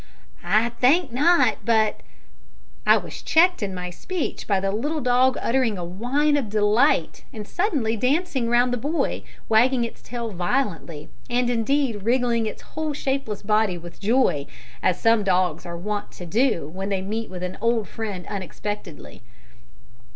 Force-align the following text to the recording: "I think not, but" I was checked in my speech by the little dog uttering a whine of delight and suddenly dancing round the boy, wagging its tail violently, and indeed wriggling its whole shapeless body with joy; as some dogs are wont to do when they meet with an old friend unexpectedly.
"I 0.43 0.69
think 0.69 1.11
not, 1.11 1.57
but" 1.63 2.01
I 2.87 2.97
was 2.97 3.21
checked 3.21 3.61
in 3.61 3.71
my 3.75 3.91
speech 3.91 4.47
by 4.47 4.59
the 4.59 4.71
little 4.71 4.99
dog 4.99 5.37
uttering 5.39 5.77
a 5.77 5.85
whine 5.85 6.35
of 6.37 6.49
delight 6.49 7.23
and 7.31 7.47
suddenly 7.47 7.95
dancing 7.95 8.49
round 8.49 8.73
the 8.73 8.77
boy, 8.77 9.21
wagging 9.47 9.83
its 9.83 10.01
tail 10.01 10.31
violently, 10.31 11.07
and 11.29 11.51
indeed 11.51 12.01
wriggling 12.01 12.47
its 12.47 12.63
whole 12.63 12.93
shapeless 12.93 13.43
body 13.43 13.77
with 13.77 13.99
joy; 13.99 14.47
as 14.81 14.99
some 14.99 15.23
dogs 15.23 15.67
are 15.67 15.77
wont 15.77 16.11
to 16.13 16.25
do 16.25 16.67
when 16.67 16.89
they 16.89 17.03
meet 17.03 17.29
with 17.29 17.43
an 17.43 17.59
old 17.61 17.87
friend 17.87 18.25
unexpectedly. 18.25 19.21